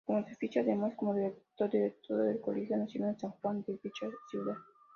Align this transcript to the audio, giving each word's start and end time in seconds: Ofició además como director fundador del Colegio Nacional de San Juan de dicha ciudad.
Ofició 0.07 0.63
además 0.63 0.93
como 0.95 1.13
director 1.13 1.69
fundador 1.69 2.27
del 2.31 2.41
Colegio 2.41 2.75
Nacional 2.75 3.13
de 3.13 3.19
San 3.19 3.31
Juan 3.33 3.61
de 3.67 3.79
dicha 3.83 4.07
ciudad. 4.31 4.55